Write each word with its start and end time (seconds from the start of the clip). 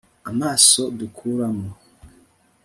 amasomo 0.29 0.87
dukuramo 0.99 1.69